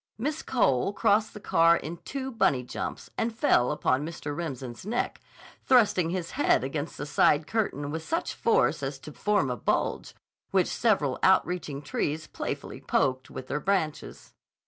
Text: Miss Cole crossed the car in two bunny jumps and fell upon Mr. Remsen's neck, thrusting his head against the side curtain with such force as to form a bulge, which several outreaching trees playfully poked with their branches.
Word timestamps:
Miss 0.17 0.41
Cole 0.41 0.93
crossed 0.93 1.31
the 1.35 1.39
car 1.39 1.77
in 1.77 1.97
two 1.97 2.31
bunny 2.31 2.63
jumps 2.63 3.11
and 3.19 3.37
fell 3.37 3.71
upon 3.71 4.03
Mr. 4.03 4.35
Remsen's 4.35 4.83
neck, 4.83 5.21
thrusting 5.63 6.09
his 6.09 6.31
head 6.31 6.63
against 6.63 6.97
the 6.97 7.05
side 7.05 7.45
curtain 7.45 7.91
with 7.91 8.01
such 8.01 8.33
force 8.33 8.81
as 8.81 8.97
to 8.97 9.11
form 9.11 9.51
a 9.51 9.55
bulge, 9.57 10.15
which 10.49 10.65
several 10.69 11.19
outreaching 11.21 11.83
trees 11.83 12.25
playfully 12.25 12.81
poked 12.81 13.29
with 13.29 13.45
their 13.47 13.59
branches. 13.59 14.33